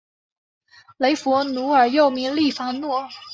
[0.97, 3.07] 雷佛奴尔又名利凡诺。